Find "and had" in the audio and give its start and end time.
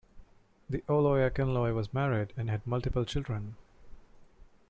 2.35-2.65